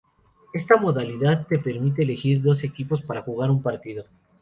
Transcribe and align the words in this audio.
Esta 0.51 0.77
modalidad 0.77 1.45
te 1.45 1.59
permite 1.59 2.01
elegir 2.01 2.41
dos 2.41 2.63
equipos 2.63 3.03
para 3.03 3.21
jugar 3.21 3.51
un 3.51 3.61
partido. 3.61 4.05